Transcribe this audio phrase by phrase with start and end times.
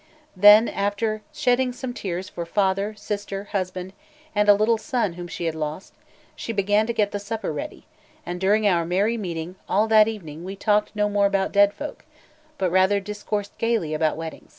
[0.35, 3.93] Then, after shedding some tears for father, sister, husband,
[4.33, 5.93] and a little son whom she had lost,
[6.35, 7.85] she began to get the supper ready;
[8.25, 12.03] and during our merry meeting all that evening we talked no more about dead folk,
[12.57, 14.49] but rather discoursed gaily about weddings.